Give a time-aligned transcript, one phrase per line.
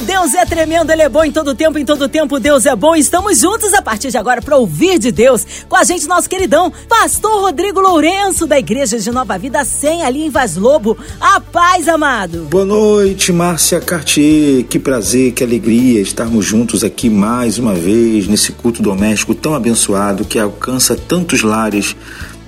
[0.00, 2.94] Deus é tremendo, Ele é bom em todo tempo, em todo tempo Deus é bom.
[2.94, 5.46] Estamos juntos a partir de agora para ouvir de Deus.
[5.68, 10.26] Com a gente, nosso queridão, Pastor Rodrigo Lourenço, da Igreja de Nova Vida, sem ali
[10.26, 10.96] em Vaz Lobo.
[11.20, 12.46] A paz, amado.
[12.50, 14.64] Boa noite, Márcia Cartier.
[14.64, 20.24] Que prazer, que alegria estarmos juntos aqui mais uma vez nesse culto doméstico tão abençoado
[20.24, 21.94] que alcança tantos lares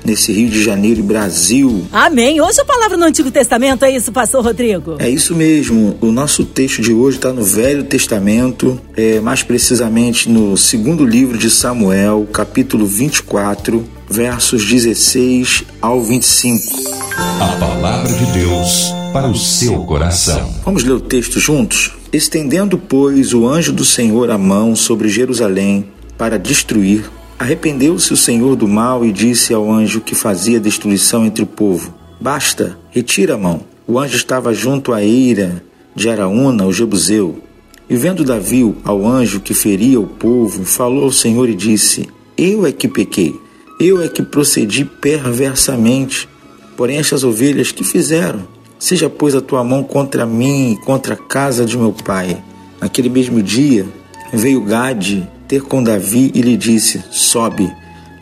[0.04, 1.86] nesse Rio de Janeiro e Brasil.
[1.90, 2.40] Amém.
[2.40, 4.96] Hoje a palavra no Antigo Testamento é isso, pastor Rodrigo?
[4.98, 5.96] É isso mesmo.
[6.00, 11.38] O nosso texto de hoje está no Velho Testamento, é, mais precisamente no segundo livro
[11.38, 16.64] de Samuel, capítulo 24, versos 16 ao 25.
[17.40, 20.52] A palavra de Deus para o seu coração.
[20.64, 21.92] Vamos ler o texto juntos?
[22.12, 25.86] Estendendo, pois, o anjo do Senhor a mão sobre Jerusalém
[26.18, 27.10] para destruir,
[27.44, 31.92] Arrependeu-se o Senhor do mal e disse ao anjo que fazia destruição entre o povo:
[32.18, 33.60] Basta, retira a mão.
[33.86, 35.62] O anjo estava junto à eira
[35.94, 37.38] de Araúna, o Jebuseu.
[37.86, 42.64] E vendo Davi ao anjo que feria o povo, falou ao Senhor e disse: Eu
[42.64, 43.38] é que pequei,
[43.78, 46.26] eu é que procedi perversamente.
[46.78, 48.48] Porém, estas ovelhas que fizeram?
[48.78, 52.42] Seja, pois, a tua mão contra mim e contra a casa de meu pai.
[52.80, 53.86] Naquele mesmo dia
[54.32, 57.70] veio Gade ter com Davi e lhe disse: Sobe,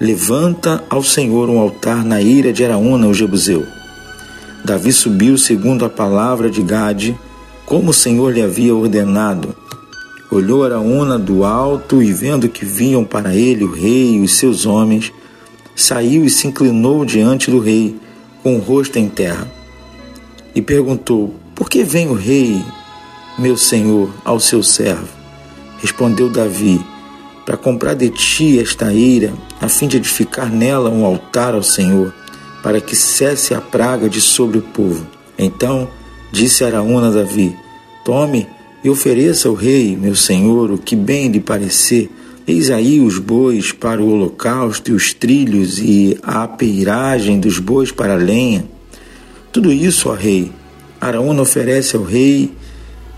[0.01, 3.65] levanta ao Senhor um altar na ira de Araúna, o Jebuseu.
[4.65, 7.19] Davi subiu segundo a palavra de Gade,
[7.67, 9.55] como o Senhor lhe havia ordenado.
[10.31, 14.65] Olhou Araúna do alto e, vendo que vinham para ele o rei e os seus
[14.65, 15.13] homens,
[15.75, 17.97] saiu e se inclinou diante do rei,
[18.43, 19.51] com o rosto em terra.
[20.55, 22.63] E perguntou: Por que vem o rei,
[23.39, 25.09] meu senhor, ao seu servo?
[25.81, 26.81] Respondeu Davi:
[27.53, 32.11] para comprar de ti esta eira, a fim de edificar nela um altar ao Senhor,
[32.63, 35.07] para que cesse a praga de sobre o povo.
[35.39, 35.87] Então
[36.33, 37.55] disse Araúna a Davi:
[38.07, 38.49] Tome
[38.83, 42.11] e ofereça ao rei, meu senhor, o que bem lhe parecer.
[42.47, 47.93] Eis aí os bois para o holocausto e os trilhos e a apeiragem dos bois
[47.93, 48.65] para a lenha.
[49.53, 50.51] Tudo isso, ó rei,
[50.99, 52.51] Araúna oferece ao rei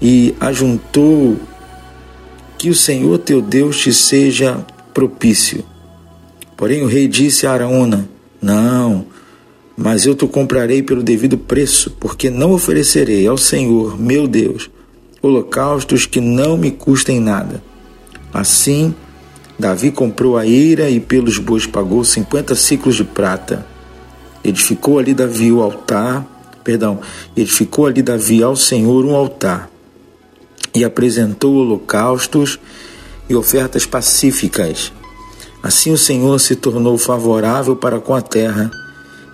[0.02, 1.38] e ajuntou
[2.64, 4.64] que o Senhor teu Deus te seja
[4.94, 5.62] propício.
[6.56, 8.08] Porém o rei disse a Araúna:
[8.40, 9.04] Não,
[9.76, 14.70] mas eu te comprarei pelo devido preço, porque não oferecerei ao Senhor, meu Deus,
[15.20, 17.62] holocaustos que não me custem nada.
[18.32, 18.94] Assim,
[19.58, 23.66] Davi comprou a eira e pelos bois pagou cinquenta ciclos de prata.
[24.42, 26.26] Edificou ali Davi o altar,
[26.64, 26.98] perdão,
[27.36, 29.73] edificou ali Davi ao Senhor um altar
[30.74, 32.58] e apresentou holocaustos
[33.28, 34.92] e ofertas pacíficas.
[35.62, 38.70] Assim o Senhor se tornou favorável para com a terra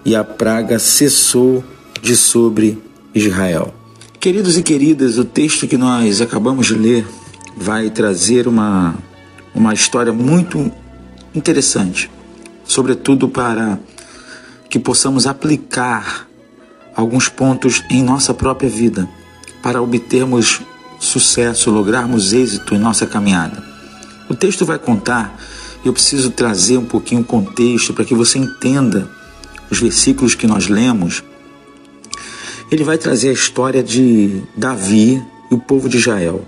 [0.05, 1.65] e a praga cessou
[2.01, 2.79] de sobre
[3.15, 3.75] Israel.
[4.21, 7.07] Queridos e queridas, o texto que nós acabamos de ler
[7.57, 8.95] vai trazer uma,
[9.55, 10.71] uma história muito
[11.35, 12.11] interessante,
[12.65, 13.79] sobretudo para
[14.69, 16.29] que possamos aplicar
[16.95, 19.09] alguns pontos em nossa própria vida
[19.63, 20.61] para obtermos
[21.01, 23.65] sucesso, lograrmos êxito em nossa caminhada.
[24.29, 25.37] O texto vai contar,
[25.85, 29.11] eu preciso trazer um pouquinho o contexto para que você entenda
[29.71, 31.25] os versículos que nós lemos.
[32.71, 36.45] Ele vai trazer a história de Davi e o povo de Israel.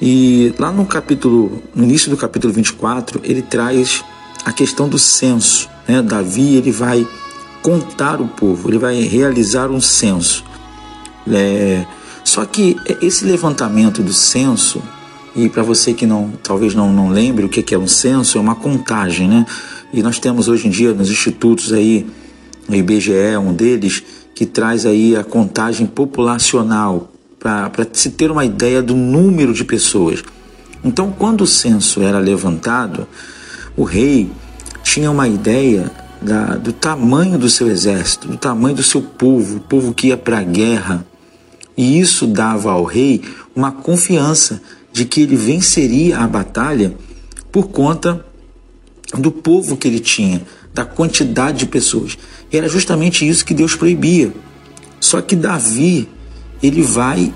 [0.00, 4.04] E lá no capítulo, no início do capítulo 24, ele traz
[4.44, 5.68] a questão do censo.
[5.86, 6.00] Né?
[6.00, 7.06] Davi ele vai
[7.60, 10.44] contar o povo, ele vai realizar um censo.
[11.30, 11.84] É,
[12.28, 14.82] só que esse levantamento do censo,
[15.34, 18.40] e para você que não talvez não, não lembre o que é um censo, é
[18.40, 19.46] uma contagem, né?
[19.94, 22.06] E nós temos hoje em dia nos institutos aí,
[22.68, 24.02] o IBGE é um deles,
[24.34, 30.22] que traz aí a contagem populacional, para se ter uma ideia do número de pessoas.
[30.84, 33.08] Então, quando o censo era levantado,
[33.74, 34.30] o rei
[34.82, 39.60] tinha uma ideia da, do tamanho do seu exército, do tamanho do seu povo, o
[39.60, 41.06] povo que ia para a guerra,
[41.78, 43.22] e isso dava ao rei
[43.54, 44.60] uma confiança
[44.92, 46.92] de que ele venceria a batalha
[47.52, 48.26] por conta
[49.16, 50.42] do povo que ele tinha,
[50.74, 52.18] da quantidade de pessoas.
[52.52, 54.32] E era justamente isso que Deus proibia.
[54.98, 56.08] Só que Davi,
[56.60, 57.32] ele vai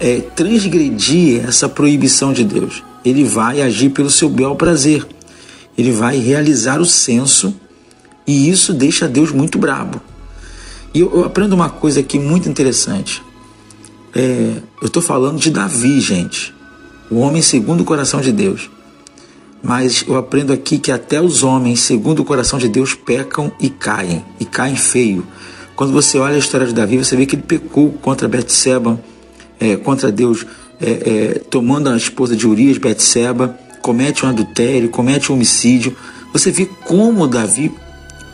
[0.00, 2.82] é, transgredir essa proibição de Deus.
[3.04, 5.06] Ele vai agir pelo seu bel prazer.
[5.76, 7.54] Ele vai realizar o censo
[8.26, 10.00] e isso deixa Deus muito brabo.
[10.94, 13.25] E eu, eu aprendo uma coisa aqui muito interessante.
[14.18, 16.54] É, eu estou falando de Davi, gente,
[17.10, 18.70] o homem segundo o coração de Deus.
[19.62, 23.68] mas eu aprendo aqui que até os homens, segundo o coração de Deus, pecam e
[23.68, 25.26] caem, e caem feio.
[25.74, 28.98] Quando você olha a história de Davi, você vê que ele pecou contra Betseba,
[29.60, 30.46] é, contra Deus,
[30.80, 35.94] é, é, tomando a esposa de Urias, Betseba, comete um adultério, comete um homicídio.
[36.32, 37.70] Você vê como Davi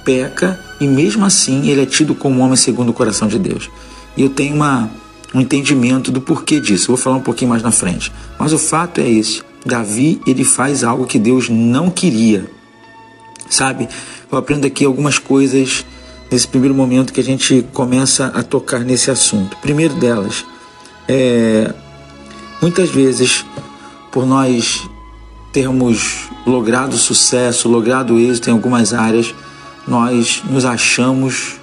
[0.05, 3.69] peca e mesmo assim ele é tido como homem segundo o coração de Deus.
[4.17, 4.91] E eu tenho uma,
[5.35, 6.89] um entendimento do porquê disso.
[6.89, 8.13] vou falar um pouquinho mais na frente.
[8.39, 12.51] Mas o fato é esse: Davi ele faz algo que Deus não queria.
[13.49, 13.89] Sabe?
[14.31, 15.85] Eu aprendo aqui algumas coisas
[16.31, 19.57] nesse primeiro momento que a gente começa a tocar nesse assunto.
[19.59, 20.45] Primeiro delas,
[21.07, 21.73] é,
[22.61, 23.45] muitas vezes,
[24.11, 24.89] por nós
[25.53, 29.35] termos logrado sucesso, logrado êxito em algumas áreas,
[29.87, 31.61] nós nos achamos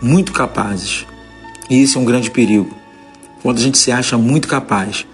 [0.00, 1.06] muito capazes.
[1.68, 2.81] E isso é um grande perigo.
[3.42, 5.04] Quando a gente se acha muito capaz,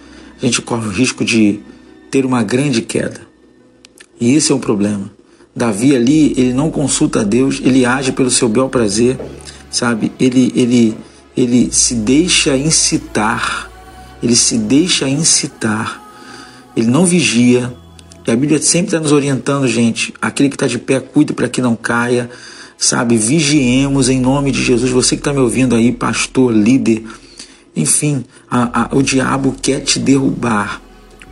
[0.41, 1.59] a gente corre o risco de
[2.11, 3.21] ter uma grande queda.
[4.21, 5.11] E esse é o problema.
[5.55, 9.19] Davi ali, ele não consulta a Deus, ele age pelo seu bel prazer,
[9.71, 10.11] sabe?
[10.19, 10.97] Ele, ele,
[11.35, 13.69] ele se deixa incitar,
[14.21, 16.01] ele se deixa incitar,
[16.75, 17.73] ele não vigia.
[18.27, 20.13] E a Bíblia sempre está nos orientando, gente.
[20.21, 22.29] Aquele que está de pé, cuide para que não caia,
[22.77, 23.17] sabe?
[23.17, 24.91] Vigiemos em nome de Jesus.
[24.91, 27.03] Você que está me ouvindo aí, pastor, líder,
[27.75, 30.81] enfim, a, a, o diabo quer te derrubar,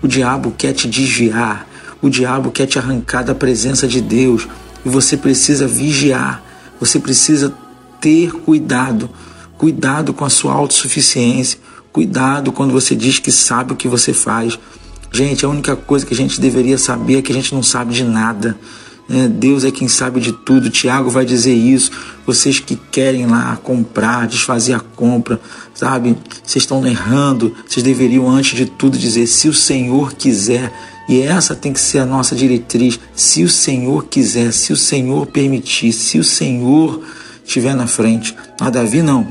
[0.02, 1.68] o diabo quer te desviar,
[2.02, 4.48] o diabo quer te arrancar da presença de Deus
[4.86, 6.44] e você precisa vigiar,
[6.80, 7.54] você precisa
[8.00, 9.10] ter cuidado,
[9.58, 11.60] cuidado com a sua autossuficiência,
[11.92, 14.58] cuidado quando você diz que sabe o que você faz.
[15.12, 17.94] Gente, a única coisa que a gente deveria saber é que a gente não sabe
[17.94, 18.58] de nada.
[19.10, 20.70] É, Deus é quem sabe de tudo.
[20.70, 21.92] Tiago vai dizer isso.
[22.26, 25.40] Vocês que querem lá comprar, desfazer a compra,
[25.78, 26.18] sabe?
[26.44, 27.56] Vocês estão errando.
[27.68, 30.74] Vocês deveriam, antes de tudo, dizer: se o Senhor quiser.
[31.08, 33.00] E essa tem que ser a nossa diretriz.
[33.16, 37.02] Se o Senhor quiser, se o Senhor permitir, se o Senhor
[37.46, 38.36] estiver na frente.
[38.60, 39.26] A Davi não.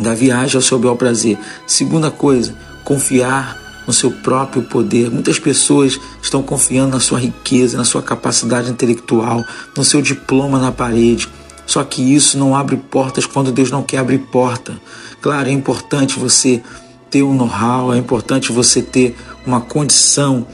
[0.00, 1.38] Davi age ao seu bel prazer.
[1.66, 5.10] Segunda coisa, confiar no seu próprio poder.
[5.10, 9.44] Muitas pessoas estão confiando na sua riqueza, na sua capacidade intelectual,
[9.76, 11.28] no seu diploma na parede.
[11.70, 14.76] Só que isso não abre portas quando Deus não quer abrir porta.
[15.20, 16.60] Claro, é importante você
[17.08, 20.44] ter um know-how, é importante você ter uma condição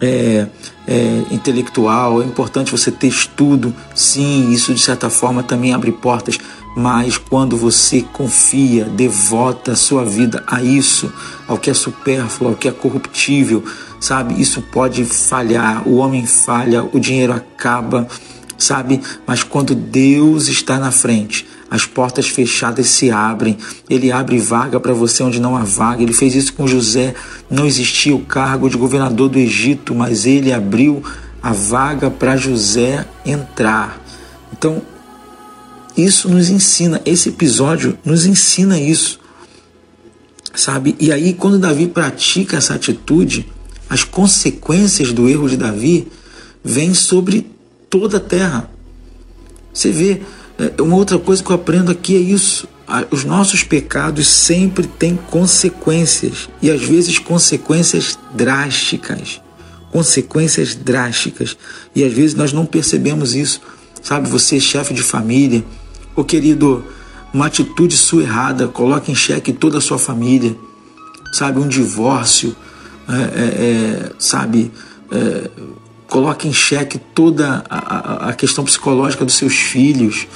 [0.00, 0.48] é,
[0.84, 3.72] é, intelectual, é importante você ter estudo.
[3.94, 6.38] Sim, isso de certa forma também abre portas,
[6.76, 11.12] mas quando você confia, devota a sua vida a isso,
[11.46, 13.62] ao que é supérfluo, ao que é corruptível,
[14.00, 14.40] sabe?
[14.42, 18.08] Isso pode falhar, o homem falha, o dinheiro acaba,
[18.58, 19.00] sabe?
[19.26, 23.58] Mas quando Deus está na frente, as portas fechadas se abrem,
[23.88, 26.02] ele abre vaga para você onde não há vaga.
[26.02, 27.14] Ele fez isso com José.
[27.50, 31.02] Não existia o cargo de governador do Egito, mas ele abriu
[31.42, 34.00] a vaga para José entrar.
[34.52, 34.82] Então,
[35.96, 39.20] isso nos ensina, esse episódio nos ensina isso.
[40.54, 40.94] Sabe?
[41.00, 43.46] E aí, quando Davi pratica essa atitude,
[43.90, 46.08] as consequências do erro de Davi
[46.62, 47.53] vêm sobre
[47.94, 48.68] toda a terra.
[49.72, 50.20] Você vê,
[50.58, 52.66] é, uma outra coisa que eu aprendo aqui é isso.
[53.12, 59.40] Os nossos pecados sempre têm consequências e às vezes consequências drásticas.
[59.92, 61.56] Consequências drásticas.
[61.94, 63.60] E às vezes nós não percebemos isso.
[64.02, 65.64] Sabe, você, chefe de família,
[66.16, 66.84] Ô querido,
[67.32, 70.56] uma atitude sua errada coloca em xeque toda a sua família,
[71.32, 71.58] sabe?
[71.58, 72.54] Um divórcio,
[73.08, 74.70] é, é, é, sabe?
[76.08, 80.26] Coloca em xeque toda a, a, a questão psicológica dos seus filhos.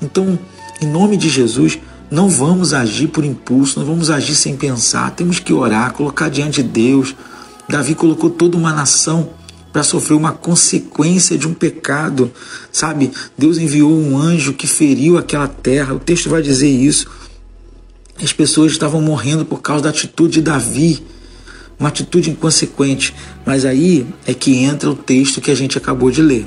[0.00, 0.38] Então,
[0.80, 1.78] em nome de Jesus,
[2.10, 6.62] não vamos agir por impulso, não vamos agir sem pensar, temos que orar, colocar diante
[6.62, 7.14] de Deus.
[7.68, 9.30] Davi colocou toda uma nação
[9.72, 12.32] para sofrer uma consequência de um pecado,
[12.72, 13.12] sabe?
[13.36, 15.94] Deus enviou um anjo que feriu aquela terra.
[15.94, 17.06] O texto vai dizer isso.
[18.22, 21.04] As pessoas estavam morrendo por causa da atitude de Davi,
[21.78, 23.14] uma atitude inconsequente.
[23.44, 26.46] Mas aí é que entra o texto que a gente acabou de ler.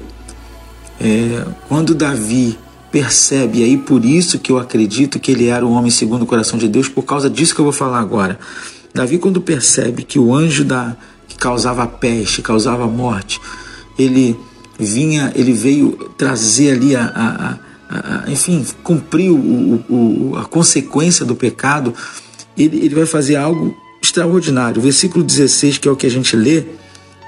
[1.00, 2.58] É, quando Davi
[2.92, 6.26] percebe, e aí por isso que eu acredito que ele era o homem segundo o
[6.26, 8.38] coração de Deus, por causa disso que eu vou falar agora.
[8.94, 10.98] Davi, quando percebe que o anjo da,
[11.42, 13.42] causava peste, causava morte.
[13.98, 14.38] Ele
[14.78, 17.60] vinha, ele veio trazer ali a, a,
[17.90, 21.96] a, a enfim, cumprir o, o, a consequência do pecado.
[22.56, 24.80] Ele, ele vai fazer algo extraordinário.
[24.80, 26.64] O versículo 16, que é o que a gente lê,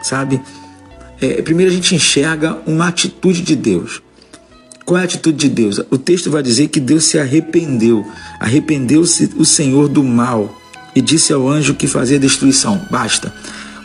[0.02, 0.42] sabe?
[1.22, 4.02] É, primeiro a gente enxerga uma atitude de Deus.
[4.86, 5.80] Qual é a atitude de Deus?
[5.90, 8.06] O texto vai dizer que Deus se arrependeu.
[8.40, 10.54] Arrependeu-se o Senhor do mal
[10.94, 13.34] e disse ao anjo que fazia destruição: Basta.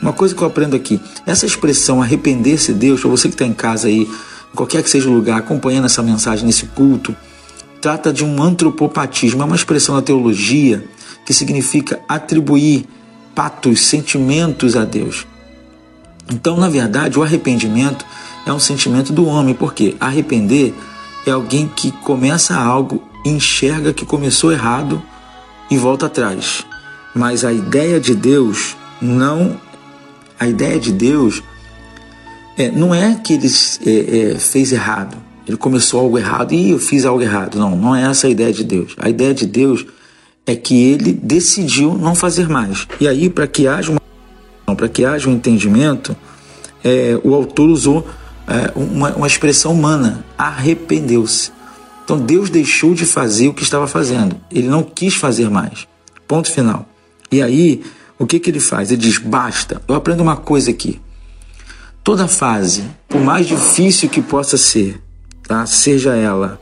[0.03, 3.53] Uma coisa que eu aprendo aqui, essa expressão arrepender-se Deus, para você que está em
[3.53, 4.09] casa aí,
[4.55, 7.15] qualquer que seja o lugar, acompanhando essa mensagem nesse culto,
[7.81, 10.85] trata de um antropopatismo, é uma expressão da teologia
[11.29, 12.87] que significa atribuir
[13.35, 15.27] patos, sentimentos a Deus.
[16.33, 18.03] Então, na verdade, o arrependimento
[18.47, 20.73] é um sentimento do homem, porque arrepender
[21.27, 25.03] é alguém que começa algo, enxerga que começou errado
[25.71, 26.65] e volta atrás.
[27.15, 29.61] Mas a ideia de Deus não.
[30.41, 31.43] A ideia de Deus
[32.57, 33.49] é, não é que ele
[33.85, 37.59] é, é, fez errado, ele começou algo errado e eu fiz algo errado.
[37.59, 38.97] Não, não é essa a ideia de Deus.
[38.97, 39.85] A ideia de Deus
[40.49, 42.89] é que ele decidiu não fazer mais.
[42.99, 46.17] E aí, para que haja uma, para que haja um entendimento,
[46.83, 48.09] é, o autor usou
[48.47, 51.53] é, uma, uma expressão humana: arrependeu-se.
[52.03, 54.41] Então Deus deixou de fazer o que estava fazendo.
[54.51, 55.87] Ele não quis fazer mais.
[56.27, 56.89] Ponto final.
[57.31, 57.83] E aí,
[58.19, 58.91] o que, que ele faz?
[58.91, 59.83] Ele diz: basta.
[59.87, 60.99] Eu aprendo uma coisa aqui.
[62.03, 64.99] Toda fase, por mais difícil que possa ser,
[65.47, 65.67] tá?
[65.67, 66.59] seja ela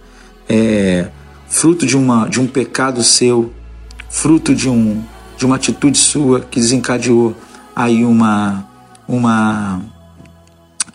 [0.48, 1.06] é,
[1.46, 3.52] fruto de, uma, de um pecado seu,
[4.16, 5.04] fruto de, um,
[5.36, 7.36] de uma atitude sua que desencadeou
[7.74, 8.66] aí uma,
[9.06, 9.82] uma,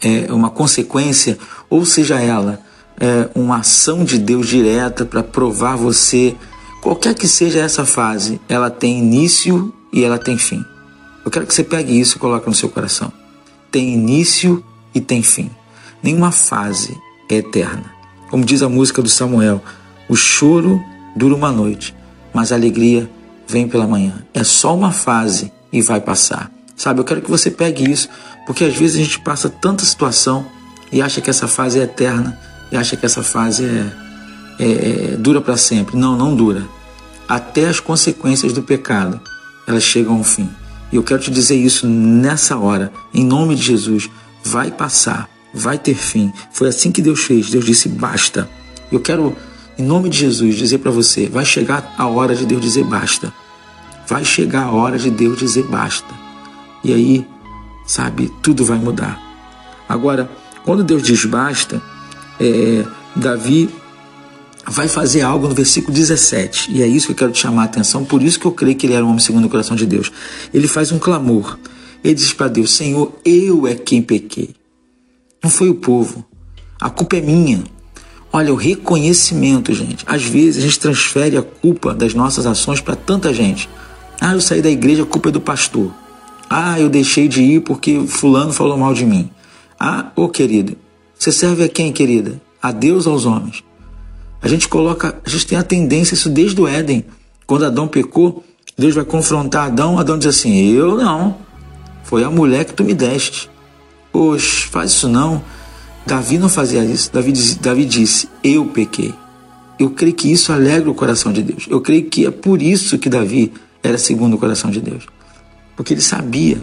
[0.01, 1.37] é, uma consequência,
[1.69, 2.59] ou seja ela
[2.99, 6.35] é, uma ação de Deus direta para provar você,
[6.81, 10.65] qualquer que seja essa fase, ela tem início e ela tem fim.
[11.23, 13.13] Eu quero que você pegue isso e coloque no seu coração.
[13.69, 15.51] Tem início e tem fim.
[16.01, 16.97] Nenhuma fase
[17.29, 17.85] é eterna.
[18.31, 19.61] Como diz a música do Samuel,
[20.09, 20.81] o choro
[21.15, 21.93] dura uma noite,
[22.33, 23.09] mas a alegria
[23.47, 24.23] vem pela manhã.
[24.33, 26.51] É só uma fase e vai passar.
[26.75, 28.09] Sabe, eu quero que você pegue isso,
[28.45, 30.45] porque às vezes a gente passa tanta situação
[30.91, 32.37] e acha que essa fase é eterna
[32.71, 35.97] e acha que essa fase é, é, é dura para sempre.
[35.97, 36.67] Não, não dura.
[37.27, 39.21] Até as consequências do pecado,
[39.67, 40.49] elas chegam ao fim.
[40.91, 44.09] E eu quero te dizer isso nessa hora, em nome de Jesus.
[44.43, 46.31] Vai passar vai ter fim.
[46.51, 47.49] Foi assim que Deus fez.
[47.49, 48.49] Deus disse basta.
[48.91, 49.35] Eu quero,
[49.81, 53.33] em nome de Jesus, dizer para você: vai chegar a hora de Deus dizer basta.
[54.07, 56.13] Vai chegar a hora de Deus dizer basta.
[56.83, 57.27] E aí,
[57.85, 59.19] sabe, tudo vai mudar.
[59.89, 60.29] Agora,
[60.63, 61.81] quando Deus diz basta,
[62.39, 62.85] é,
[63.15, 63.69] Davi
[64.67, 66.71] vai fazer algo no versículo 17.
[66.71, 68.05] E é isso que eu quero te chamar a atenção.
[68.05, 70.11] Por isso que eu creio que ele era um homem segundo o coração de Deus.
[70.53, 71.57] Ele faz um clamor.
[72.03, 74.53] Ele diz para Deus: Senhor, eu é quem pequei.
[75.43, 76.25] Não foi o povo.
[76.79, 77.63] A culpa é minha.
[78.33, 80.05] Olha, o reconhecimento, gente.
[80.07, 83.69] Às vezes a gente transfere a culpa das nossas ações para tanta gente.
[84.19, 85.91] Ah, eu saí da igreja, a culpa é do pastor.
[86.49, 89.29] Ah, eu deixei de ir porque fulano falou mal de mim.
[89.79, 90.77] Ah, ô querido,
[91.17, 92.41] você serve a quem, querida?
[92.61, 93.63] A Deus aos homens?
[94.41, 97.05] A gente coloca, a gente tem a tendência, isso desde o Éden.
[97.45, 98.43] Quando Adão pecou,
[98.77, 101.37] Deus vai confrontar Adão, Adão diz assim: Eu não.
[102.03, 103.49] Foi a mulher que tu me deste.
[104.13, 105.43] Oxe, faz isso não.
[106.05, 107.11] Davi não fazia isso.
[107.11, 109.13] Davi, Davi disse: Eu pequei.
[109.79, 111.65] Eu creio que isso alegra o coração de Deus.
[111.69, 115.05] Eu creio que é por isso que Davi era segundo o coração de Deus.
[115.75, 116.61] Porque ele sabia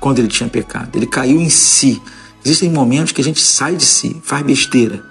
[0.00, 0.96] quando ele tinha pecado.
[0.96, 2.00] Ele caiu em si.
[2.44, 5.02] Existem momentos que a gente sai de si, faz besteira.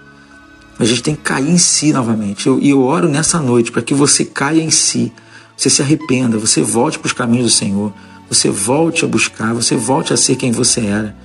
[0.78, 2.46] A gente tem que cair em si novamente.
[2.46, 5.12] E eu, eu oro nessa noite para que você caia em si,
[5.56, 7.94] você se arrependa, você volte para os caminhos do Senhor,
[8.28, 11.16] você volte a buscar, você volte a ser quem você era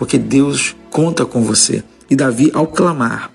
[0.00, 1.84] porque Deus conta com você.
[2.08, 3.30] E Davi, ao clamar,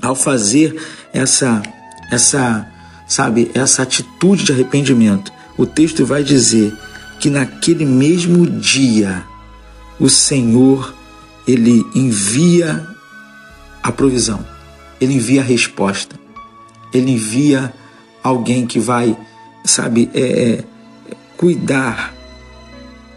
[0.00, 1.62] ao fazer essa,
[2.10, 2.66] essa,
[3.06, 6.74] sabe, essa atitude de arrependimento, o texto vai dizer
[7.20, 9.26] que naquele mesmo dia
[10.00, 10.94] o Senhor
[11.46, 12.88] ele envia
[13.82, 14.42] a provisão,
[14.98, 16.18] ele envia a resposta,
[16.94, 17.74] ele envia
[18.22, 19.14] alguém que vai,
[19.66, 20.64] sabe, é, é,
[21.36, 22.14] cuidar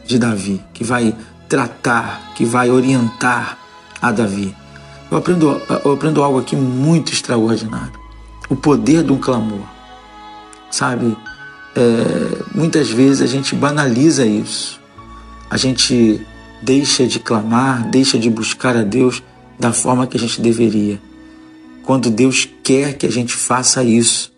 [0.06, 1.16] de Davi, que vai
[1.48, 3.58] tratar, que vai orientar
[4.02, 4.56] a Davi.
[5.10, 7.94] Eu aprendo, eu aprendo algo aqui muito extraordinário:
[8.50, 9.66] o poder do clamor.
[10.70, 11.18] Sabe,
[11.76, 14.82] é, muitas vezes a gente banaliza isso,
[15.50, 16.26] a gente
[16.62, 19.24] deixa de clamar, deixa de buscar a Deus
[19.60, 21.02] da forma que a gente deveria.
[21.84, 24.34] Quando Deus quer que a gente faça isso,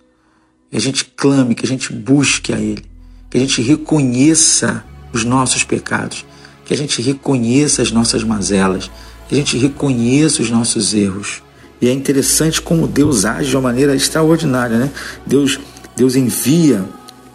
[0.69, 2.85] que a gente clame, que a gente busque a Ele,
[3.29, 6.25] que a gente reconheça os nossos pecados,
[6.69, 8.91] que a gente reconheça as nossas mazelas,
[9.27, 11.41] que a gente reconheça os nossos erros.
[11.81, 14.91] E é interessante como Deus age de uma maneira extraordinária, né?
[15.25, 15.59] Deus,
[15.95, 16.85] Deus envia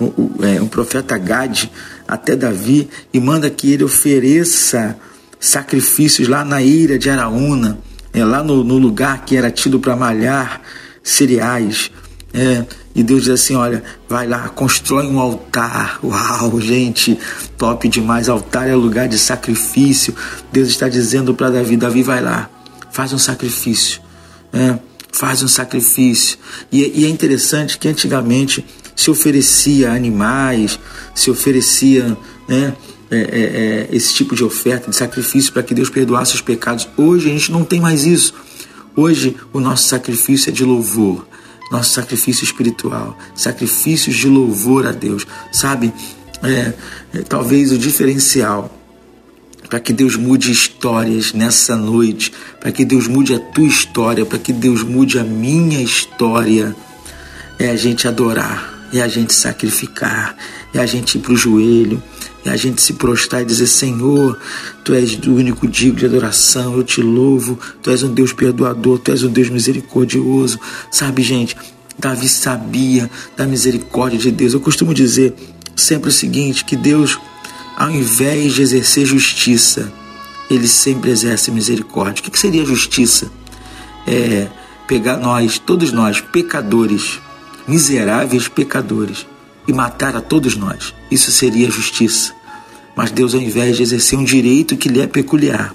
[0.01, 1.69] um, um, um profeta Gade
[2.07, 4.97] até Davi e manda que ele ofereça
[5.41, 7.81] sacrifícios lá na ilha de Araúna,
[8.13, 10.63] é, lá no, no lugar que era tido para malhar
[11.03, 11.91] cereais.
[12.33, 15.99] É, E Deus diz assim: olha, vai lá, constrói um altar.
[16.03, 17.19] Uau, gente,
[17.59, 18.29] top demais.
[18.29, 20.15] Altar é lugar de sacrifício.
[20.53, 22.49] Deus está dizendo para Davi: Davi, vai lá,
[22.93, 24.01] faz um sacrifício.
[24.53, 24.79] Né?
[25.13, 26.39] Faz um sacrifício.
[26.71, 30.79] E, e é interessante que antigamente se oferecia animais,
[31.15, 32.17] se oferecia
[32.49, 32.75] né,
[33.11, 36.89] é, é, é, esse tipo de oferta, de sacrifício para que Deus perdoasse os pecados.
[36.97, 38.35] Hoje a gente não tem mais isso.
[38.95, 41.27] Hoje o nosso sacrifício é de louvor
[41.75, 45.93] nosso sacrifício espiritual, sacrifícios de louvor a Deus, sabe?
[46.43, 46.73] É,
[47.13, 48.71] é, talvez o diferencial
[49.69, 54.39] para que Deus mude histórias nessa noite, para que Deus mude a tua história, para
[54.39, 56.77] que Deus mude a minha história,
[57.59, 60.37] é a gente adorar, é a gente sacrificar,
[60.73, 62.01] é a gente ir para o joelho,
[62.45, 64.39] é a gente se prostrar e dizer: Senhor,
[64.83, 68.99] Tu és o único digno de adoração, eu te louvo, Tu és um Deus perdoador,
[68.99, 70.59] Tu és um Deus misericordioso.
[70.91, 71.57] Sabe, gente,
[71.99, 74.53] Davi sabia da misericórdia de Deus.
[74.53, 75.35] Eu costumo dizer
[75.75, 77.19] sempre o seguinte: que Deus,
[77.77, 79.93] ao invés de exercer justiça,
[80.51, 82.23] ele sempre exerce misericórdia.
[82.27, 83.31] O que seria justiça?
[84.07, 84.49] É
[84.87, 87.19] pegar nós, todos nós, pecadores,
[87.67, 89.27] miseráveis pecadores,
[89.67, 90.95] e matar a todos nós.
[91.11, 92.33] Isso seria justiça.
[92.97, 95.75] Mas Deus, ao invés de exercer um direito que lhe é peculiar,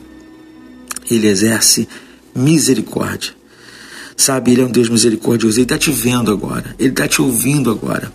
[1.10, 1.88] ele exerce
[2.36, 3.34] misericórdia.
[4.16, 5.58] Sabe, ele é um Deus misericordioso.
[5.58, 8.12] Ele está te vendo agora, ele está te ouvindo agora.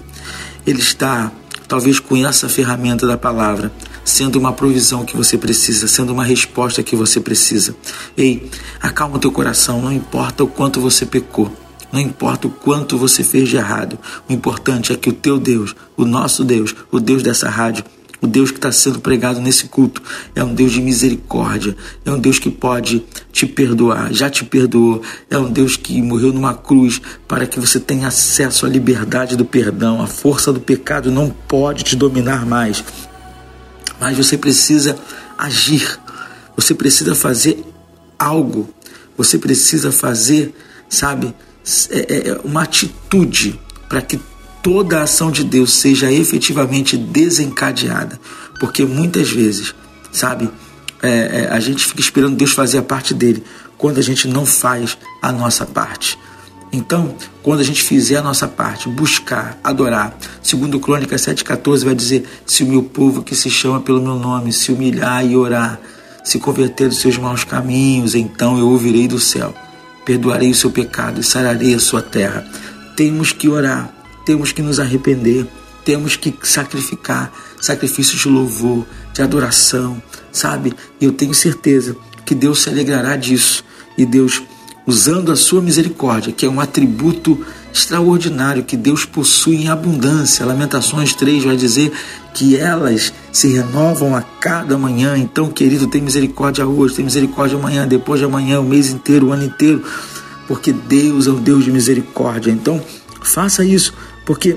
[0.67, 1.33] Ele está,
[1.67, 3.73] talvez com essa ferramenta da palavra,
[4.05, 7.75] sendo uma provisão que você precisa, sendo uma resposta que você precisa.
[8.17, 8.51] Ei,
[8.81, 11.64] acalma o teu coração, não importa o quanto você pecou.
[11.95, 13.97] Não importa o quanto você fez de errado,
[14.29, 17.85] o importante é que o teu Deus, o nosso Deus, o Deus dessa rádio,
[18.21, 20.03] o Deus que está sendo pregado nesse culto
[20.35, 25.03] é um Deus de misericórdia, é um Deus que pode te perdoar, já te perdoou,
[25.31, 29.45] é um Deus que morreu numa cruz para que você tenha acesso à liberdade do
[29.45, 30.03] perdão.
[30.03, 32.83] A força do pecado não pode te dominar mais,
[34.01, 34.99] mas você precisa
[35.39, 35.97] agir,
[36.57, 37.65] você precisa fazer
[38.19, 38.69] algo,
[39.17, 40.53] você precisa fazer,
[40.89, 41.33] sabe,
[42.45, 44.21] uma atitude para que
[44.63, 48.19] toda a ação de Deus seja efetivamente desencadeada.
[48.59, 49.75] Porque muitas vezes,
[50.11, 50.51] sabe,
[51.03, 51.09] é,
[51.43, 53.45] é, a gente fica esperando Deus fazer a parte dele
[53.77, 56.19] quando a gente não faz a nossa parte.
[56.73, 62.25] Então, quando a gente fizer a nossa parte, buscar, adorar, segundo Crônicas 7,14 vai dizer:
[62.45, 65.79] se o meu povo que se chama pelo meu nome se humilhar e orar,
[66.25, 69.55] se converter dos seus maus caminhos, então eu ouvirei do céu
[70.05, 72.47] perdoarei o seu pecado e sararei a sua terra.
[72.97, 73.93] Temos que orar,
[74.25, 75.47] temos que nos arrepender,
[75.85, 80.73] temos que sacrificar sacrifícios de louvor, de adoração, sabe?
[81.01, 83.65] E eu tenho certeza que Deus se alegrará disso
[83.97, 84.43] e Deus,
[84.87, 90.47] usando a sua misericórdia, que é um atributo extraordinário que Deus possui em abundância.
[90.47, 91.93] Lamentações 3 vai dizer
[92.33, 95.19] que elas se renovam a cada manhã.
[95.19, 99.33] Então, querido, tem misericórdia hoje, tem misericórdia amanhã, depois de amanhã, o mês inteiro, o
[99.33, 99.85] ano inteiro,
[100.47, 102.53] porque Deus é um Deus de misericórdia.
[102.53, 102.81] Então,
[103.21, 103.93] faça isso,
[104.25, 104.57] porque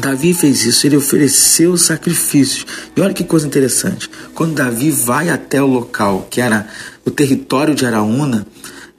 [0.00, 2.66] Davi fez isso, ele ofereceu sacrifícios.
[2.96, 4.10] E olha que coisa interessante.
[4.34, 6.66] Quando Davi vai até o local, que era
[7.06, 8.44] o território de Araúna,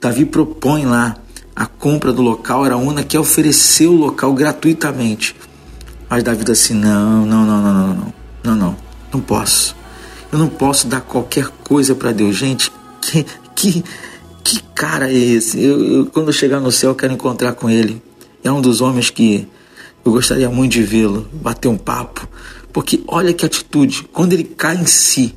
[0.00, 1.16] Davi propõe lá
[1.60, 5.36] a compra do local, era uma que ofereceu o local gratuitamente.
[6.08, 8.06] Mas Davi disse assim: não, não, não, não, não, não,
[8.42, 8.76] não, não,
[9.12, 9.76] não posso.
[10.32, 12.34] Eu não posso dar qualquer coisa para Deus.
[12.34, 13.84] Gente, que, que,
[14.42, 15.62] que cara é esse?
[15.62, 18.02] Eu, eu, quando eu chegar no céu, eu quero encontrar com ele.
[18.42, 19.46] É um dos homens que
[20.02, 22.26] eu gostaria muito de vê-lo, bater um papo.
[22.72, 25.34] Porque olha que atitude, quando ele cai em si,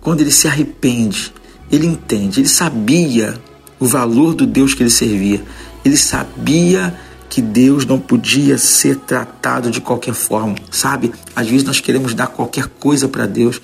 [0.00, 1.32] quando ele se arrepende,
[1.72, 3.42] ele entende, ele sabia
[3.78, 5.42] o valor do Deus que ele servia.
[5.84, 6.94] Ele sabia
[7.28, 11.12] que Deus não podia ser tratado de qualquer forma, sabe?
[11.34, 13.60] Às vezes nós queremos dar qualquer coisa para Deus,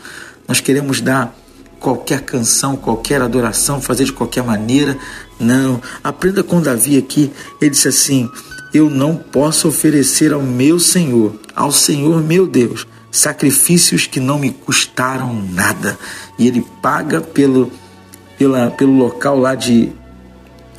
[0.49, 1.35] nós queremos dar
[1.79, 4.97] qualquer canção, qualquer adoração, fazer de qualquer maneira.
[5.39, 7.33] Não, aprenda com Davi aqui.
[7.61, 8.29] Ele disse assim:
[8.75, 14.51] Eu não posso oferecer ao meu Senhor, ao Senhor meu Deus, sacrifícios que não me
[14.51, 15.99] custaram nada.
[16.39, 17.73] E ele paga pelo,
[18.39, 19.93] pela, pelo local lá de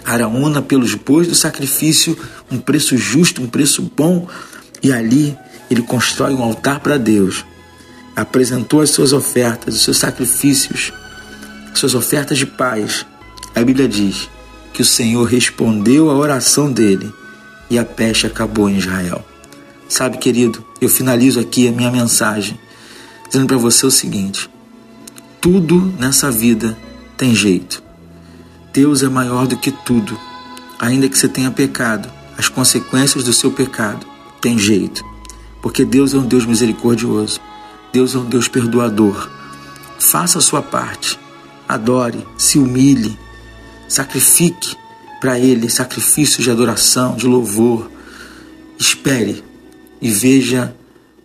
[0.05, 2.17] Araúna pelos bois do sacrifício,
[2.49, 4.27] um preço justo, um preço bom,
[4.81, 5.37] e ali
[5.69, 7.45] ele constrói um altar para Deus.
[8.15, 10.91] Apresentou as suas ofertas, os seus sacrifícios,
[11.71, 13.05] as suas ofertas de paz.
[13.55, 14.29] A Bíblia diz
[14.73, 17.11] que o Senhor respondeu à oração dele
[17.69, 19.25] e a peste acabou em Israel.
[19.87, 22.59] Sabe, querido, eu finalizo aqui a minha mensagem
[23.27, 24.49] dizendo para você o seguinte:
[25.39, 26.77] tudo nessa vida
[27.17, 27.81] tem jeito.
[28.73, 30.17] Deus é maior do que tudo.
[30.79, 34.05] Ainda que você tenha pecado, as consequências do seu pecado,
[34.39, 35.03] tem jeito.
[35.61, 37.39] Porque Deus é um Deus misericordioso.
[37.91, 39.29] Deus é um Deus perdoador.
[39.99, 41.19] Faça a sua parte.
[41.67, 43.17] Adore, se humilhe,
[43.87, 44.75] sacrifique
[45.19, 47.91] para Ele sacrifícios de adoração, de louvor.
[48.79, 49.43] Espere
[50.01, 50.75] e veja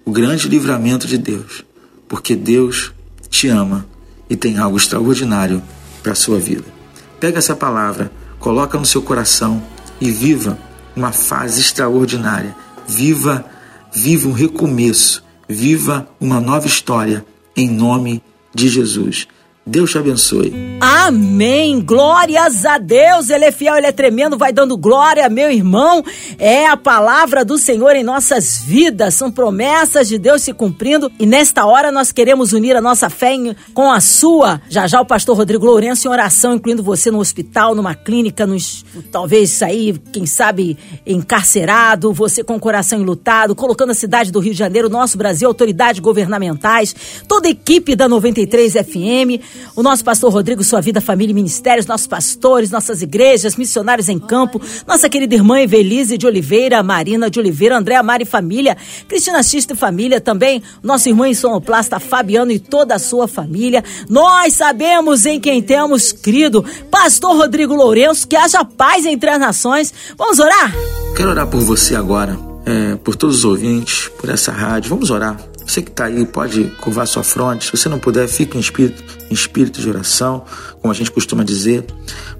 [0.05, 1.65] o grande livramento de Deus,
[2.07, 2.93] porque Deus
[3.31, 3.87] te ama
[4.29, 5.63] e tem algo extraordinário
[6.03, 6.76] para a sua vida.
[7.19, 9.63] Pega essa palavra, coloca no seu coração
[10.01, 10.59] e viva
[10.95, 12.55] uma fase extraordinária.
[12.87, 13.45] Viva,
[13.93, 17.25] viva um recomeço, viva uma nova história
[17.57, 18.23] em nome
[18.55, 19.27] de Jesus.
[19.69, 20.79] Deus te abençoe.
[20.81, 21.81] Amém.
[21.81, 23.29] Glórias a Deus.
[23.31, 26.05] Ele é fiel, ele é tremendo, vai dando glória, meu irmão.
[26.39, 29.15] É a palavra do Senhor em nossas vidas.
[29.15, 31.11] São promessas de Deus se cumprindo.
[31.19, 33.27] E nesta hora nós queremos unir a nossa fé
[33.75, 34.63] com a sua.
[34.69, 38.85] Já já o pastor Rodrigo Lourenço em oração, incluindo você no hospital, numa clínica, nos,
[39.11, 44.53] talvez sair, quem sabe, encarcerado, você com o coração enlutado, colocando a cidade do Rio
[44.53, 46.95] de Janeiro, nosso Brasil, autoridades governamentais,
[47.27, 51.87] toda a equipe da 93 FM o nosso pastor Rodrigo, sua vida, família e ministérios,
[51.87, 57.39] nossos pastores, nossas igrejas, missionários em campo, nossa querida irmã Evelise de Oliveira, Marina de
[57.39, 58.77] Oliveira, Andréa Mari Família,
[59.09, 63.85] Cristina Xista e Família também, nosso irmão sonoplasta Fabiano e toda a sua família.
[64.09, 66.65] Nós sabemos em quem temos crido.
[66.91, 69.93] Pastor Rodrigo Lourenço, que haja paz entre as nações.
[70.17, 70.73] Vamos orar?
[71.17, 74.91] Quero orar por você agora, é, por todos os ouvintes, por essa rádio.
[74.91, 75.56] Vamos orar.
[75.67, 77.67] Você que está aí pode curvar sua fronte.
[77.67, 80.45] Se você não puder, fique em espírito, em espírito de oração,
[80.81, 81.85] como a gente costuma dizer.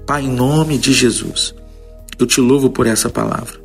[0.05, 1.53] Pai, em nome de Jesus,
[2.17, 3.59] eu te louvo por essa palavra.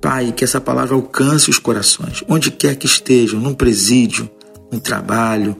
[0.00, 4.28] Pai, que essa palavra alcance os corações, onde quer que estejam, num presídio,
[4.70, 5.56] no trabalho,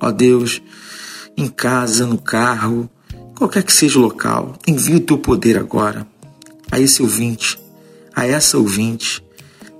[0.00, 0.60] ó Deus,
[1.36, 2.90] em casa, no carro,
[3.36, 4.54] qualquer que seja o local.
[4.66, 6.06] Envie o teu poder agora
[6.72, 7.58] a esse ouvinte,
[8.14, 9.22] a essa ouvinte.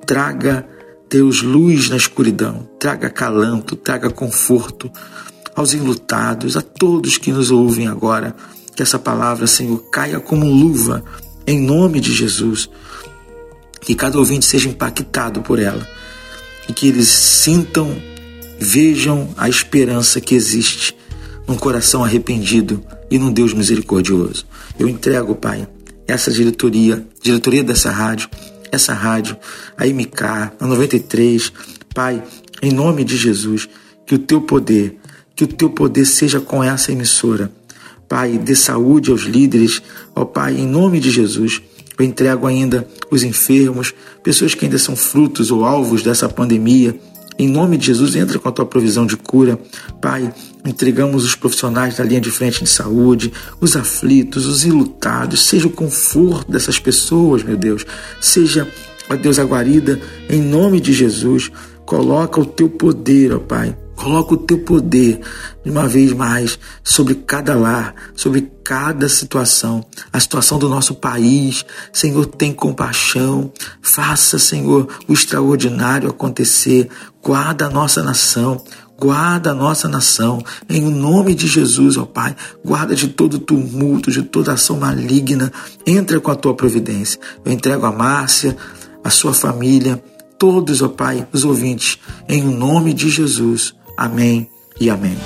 [0.07, 0.67] Traga
[1.11, 4.91] Deus, luz na escuridão, traga calanto, traga conforto
[5.55, 8.37] aos enlutados, a todos que nos ouvem agora.
[8.77, 11.03] Que essa palavra, Senhor, caia como luva
[11.47, 12.69] em nome de Jesus.
[13.81, 15.87] Que cada ouvinte seja impactado por ela
[16.69, 17.97] e que eles sintam,
[18.61, 20.95] vejam a esperança que existe
[21.47, 24.45] num coração arrependido e num Deus misericordioso.
[24.79, 25.67] Eu entrego, Pai,
[26.07, 28.29] essa diretoria, diretoria dessa rádio
[28.71, 29.37] essa rádio,
[29.77, 30.25] a MK,
[30.59, 31.53] a 93.
[31.95, 32.23] Pai,
[32.63, 33.69] em nome de Jesus,
[34.07, 34.99] que o teu poder,
[35.35, 37.53] que o teu poder seja com essa emissora.
[38.09, 39.83] Pai, dê saúde aos líderes,
[40.15, 41.61] ó Pai, em nome de Jesus.
[41.99, 46.99] Eu entrego ainda os enfermos, pessoas que ainda são frutos ou alvos dessa pandemia.
[47.39, 49.59] Em nome de Jesus, entra com a tua provisão de cura.
[50.01, 50.33] Pai,
[50.67, 55.47] entregamos os profissionais da linha de frente de saúde, os aflitos, os ilutados.
[55.47, 57.87] Seja o conforto dessas pessoas, meu Deus.
[58.21, 58.67] Seja,
[59.09, 60.01] ó Deus, a guarida.
[60.29, 61.51] Em nome de Jesus,
[61.87, 65.21] coloca o teu poder, ó Pai Coloca o teu poder
[65.65, 71.65] de uma vez mais sobre cada lar, sobre cada situação, a situação do nosso país.
[71.93, 73.53] Senhor, tem compaixão.
[73.83, 76.89] Faça, Senhor, o extraordinário acontecer.
[77.29, 78.59] Guarda a nossa nação.
[78.99, 82.35] Guarda a nossa nação, em nome de Jesus, ó Pai.
[82.65, 85.53] Guarda de todo tumulto, de toda ação maligna.
[85.87, 87.21] Entra com a tua providência.
[87.45, 88.57] Eu entrego a Márcia,
[89.05, 90.03] a sua família,
[90.39, 93.75] todos, ó Pai, os ouvintes, em nome de Jesus.
[93.95, 94.49] Amém
[94.81, 95.19] e amém.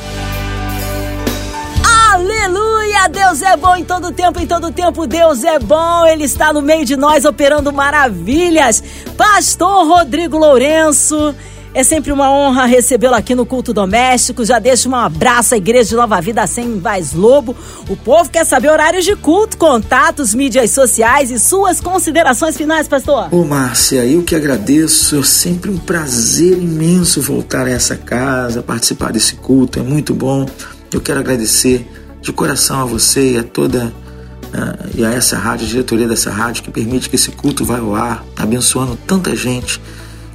[2.12, 3.08] Aleluia!
[3.08, 6.04] Deus é bom em todo tempo, em todo tempo Deus é bom.
[6.04, 8.82] Ele está no meio de nós operando maravilhas.
[9.16, 11.32] Pastor Rodrigo Lourenço,
[11.74, 14.44] é sempre uma honra recebê-lo aqui no Culto Doméstico.
[14.44, 17.56] Já deixo um abraço à Igreja de Nova Vida sem Vaz Lobo.
[17.88, 23.32] O povo quer saber horários de culto, contatos, mídias sociais e suas considerações finais, pastor.
[23.32, 25.18] Ô, Márcia, eu que agradeço.
[25.18, 29.78] É sempre um prazer imenso voltar a essa casa, participar desse culto.
[29.78, 30.46] É muito bom.
[30.92, 35.66] Eu quero agradecer de coração a você e a toda uh, e a essa rádio,
[35.66, 39.80] a diretoria dessa rádio, que permite que esse culto vá ao ar, abençoando tanta gente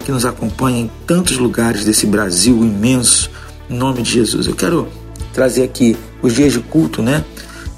[0.08, 3.30] que nos acompanha em tantos lugares desse Brasil imenso,
[3.70, 4.48] em nome de Jesus.
[4.48, 4.88] Eu quero
[5.34, 7.26] trazer aqui os dias de culto, né?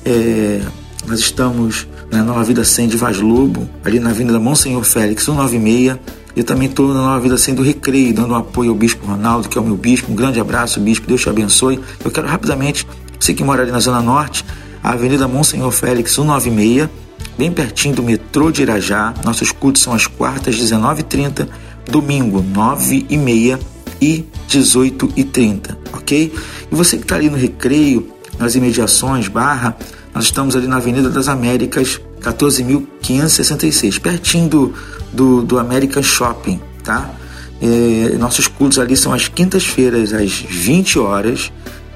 [0.05, 0.61] É,
[1.07, 5.97] nós estamos na Nova Vida 100 de Vaz Lobo, ali na Avenida Monsenhor Félix, 196.
[6.35, 9.57] Eu também estou na Nova Vida 100 do Recreio, dando apoio ao Bispo Ronaldo, que
[9.57, 10.11] é o meu bispo.
[10.11, 11.79] Um grande abraço, bispo, Deus te abençoe.
[12.05, 12.85] Eu quero rapidamente,
[13.19, 14.45] você que mora ali na Zona Norte,
[14.83, 16.89] a Avenida Monsenhor Félix, 196,
[17.35, 19.15] bem pertinho do metrô de Irajá.
[19.25, 21.47] Nossos cultos são às quartas, 19h30
[21.89, 23.59] domingo, 9 e meia
[24.01, 26.33] e 18 e 30, ok?
[26.71, 29.77] E você que está ali no Recreio, nas imediações, Barra,
[30.13, 34.73] nós estamos ali na Avenida das Américas, 14.566, pertinho do,
[35.11, 37.13] do, do American Shopping, tá?
[37.61, 41.51] É, nossos cultos ali são às quintas-feiras, às 20 horas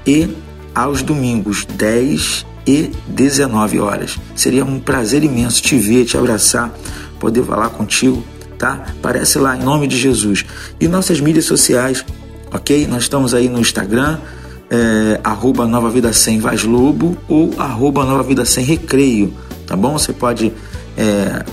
[0.06, 0.28] e
[0.74, 4.18] aos domingos, 10 e 19 horas.
[4.34, 6.72] Seria um prazer imenso te ver, te abraçar,
[7.18, 8.22] poder falar contigo,
[8.64, 8.82] tá?
[8.98, 10.46] Aparece lá em nome de Jesus.
[10.80, 12.02] E nossas mídias sociais,
[12.50, 12.86] ok?
[12.86, 14.18] Nós estamos aí no Instagram,
[14.70, 19.34] é, arroba Nova Vida Sem Vaz Lobo ou arroba Nova Vida Sem Recreio,
[19.66, 19.98] tá bom?
[19.98, 20.50] Você pode
[20.96, 21.44] é,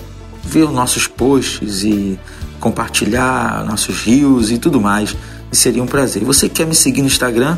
[0.41, 2.17] ver os nossos posts e
[2.61, 5.13] compartilhar nossos rios e tudo mais.
[5.51, 6.23] E seria um prazer.
[6.23, 7.57] Você quer me seguir no Instagram?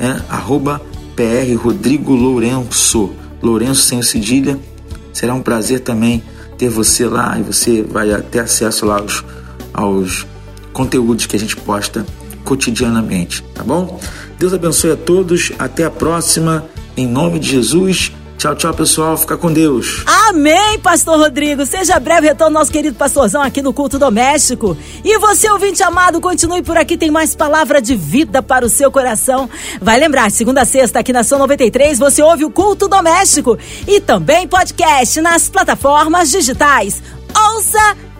[0.00, 0.80] É, arroba
[1.14, 3.10] PR Rodrigo Lourenço.
[3.42, 4.58] Lourenço sem o cedilha.
[5.12, 6.22] Será um prazer também
[6.58, 9.24] ter você lá e você vai ter acesso lá aos,
[9.72, 10.26] aos
[10.72, 12.04] conteúdos que a gente posta
[12.44, 14.00] cotidianamente, tá bom?
[14.38, 16.64] Deus abençoe a todos, até a próxima,
[16.96, 18.12] em nome de Jesus.
[18.38, 19.16] Tchau, tchau, pessoal.
[19.16, 20.04] Fica com Deus.
[20.28, 21.64] Amém, Pastor Rodrigo.
[21.64, 24.76] Seja breve retorno nosso querido pastorzão aqui no Culto Doméstico.
[25.04, 26.96] E você, ouvinte amado, continue por aqui.
[26.96, 29.48] Tem mais palavra de vida para o seu coração.
[29.80, 33.56] Vai lembrar, segunda a sexta, aqui na São 93, você ouve o Culto Doméstico.
[33.86, 37.00] E também podcast nas plataformas digitais.
[37.54, 37.96] Ouça